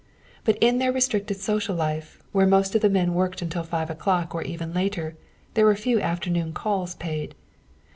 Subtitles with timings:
[0.45, 4.33] But in their restricted social life, where most of the men worked until five o'clock
[4.33, 5.15] or even later,
[5.53, 7.35] there were fewer afternoon calls paid.